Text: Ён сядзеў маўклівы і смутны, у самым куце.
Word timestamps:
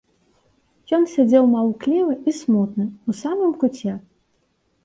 Ён 0.97 1.03
сядзеў 1.15 1.45
маўклівы 1.51 2.13
і 2.31 2.33
смутны, 2.39 2.85
у 3.13 3.15
самым 3.21 3.51
куце. 3.61 3.93